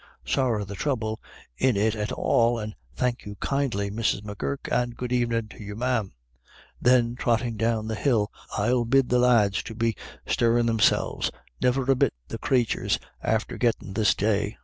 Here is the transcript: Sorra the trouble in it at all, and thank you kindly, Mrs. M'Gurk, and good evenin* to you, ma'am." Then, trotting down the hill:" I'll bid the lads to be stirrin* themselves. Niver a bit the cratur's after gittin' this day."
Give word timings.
Sorra 0.25 0.65
the 0.65 0.73
trouble 0.73 1.21
in 1.59 1.77
it 1.77 1.93
at 1.93 2.11
all, 2.11 2.57
and 2.57 2.73
thank 2.95 3.23
you 3.23 3.35
kindly, 3.35 3.91
Mrs. 3.91 4.23
M'Gurk, 4.23 4.67
and 4.71 4.97
good 4.97 5.11
evenin* 5.11 5.47
to 5.49 5.63
you, 5.63 5.75
ma'am." 5.75 6.13
Then, 6.81 7.13
trotting 7.15 7.55
down 7.55 7.85
the 7.85 7.93
hill:" 7.93 8.31
I'll 8.57 8.83
bid 8.85 9.09
the 9.09 9.19
lads 9.19 9.61
to 9.61 9.75
be 9.75 9.95
stirrin* 10.25 10.65
themselves. 10.65 11.29
Niver 11.61 11.83
a 11.91 11.95
bit 11.95 12.15
the 12.29 12.39
cratur's 12.39 12.97
after 13.21 13.59
gittin' 13.59 13.93
this 13.93 14.15
day." 14.15 14.57